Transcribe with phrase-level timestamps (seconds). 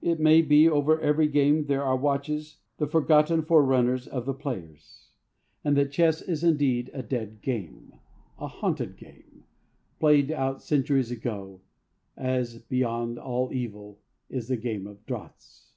[0.00, 5.10] It may be over every game there watches the forgotten forerunners of the players,
[5.64, 7.94] and that chess is indeed a dead game,
[8.38, 9.42] a haunted game,
[9.98, 11.62] played out centuries ago,
[12.16, 13.98] even, as beyond all cavil,
[14.30, 15.72] is the game of draughts.